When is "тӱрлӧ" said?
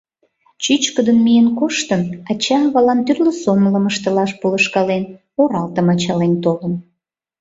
3.05-3.31